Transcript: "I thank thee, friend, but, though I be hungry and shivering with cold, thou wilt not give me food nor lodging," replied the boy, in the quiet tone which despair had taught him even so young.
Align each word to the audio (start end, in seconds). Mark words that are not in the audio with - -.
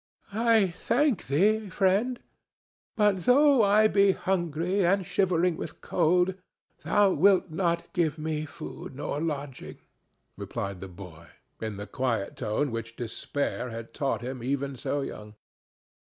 "I 0.33 0.71
thank 0.75 1.27
thee, 1.27 1.69
friend, 1.69 2.19
but, 2.95 3.17
though 3.25 3.61
I 3.61 3.87
be 3.87 4.13
hungry 4.13 4.83
and 4.83 5.05
shivering 5.05 5.57
with 5.57 5.79
cold, 5.79 6.33
thou 6.83 7.11
wilt 7.11 7.51
not 7.51 7.93
give 7.93 8.17
me 8.17 8.47
food 8.47 8.95
nor 8.95 9.21
lodging," 9.21 9.77
replied 10.37 10.81
the 10.81 10.87
boy, 10.87 11.27
in 11.61 11.77
the 11.77 11.85
quiet 11.85 12.35
tone 12.35 12.71
which 12.71 12.95
despair 12.95 13.69
had 13.69 13.93
taught 13.93 14.21
him 14.23 14.41
even 14.41 14.75
so 14.75 15.01
young. 15.01 15.35